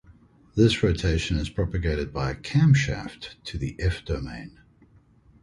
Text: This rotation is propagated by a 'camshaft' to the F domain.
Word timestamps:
This 0.55 0.81
rotation 0.81 1.37
is 1.37 1.47
propagated 1.51 2.11
by 2.11 2.31
a 2.31 2.35
'camshaft' 2.35 3.35
to 3.43 3.59
the 3.59 3.75
F 3.79 4.03
domain. 4.03 4.59